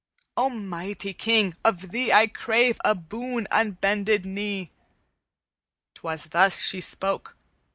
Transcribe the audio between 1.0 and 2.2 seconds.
King! of thee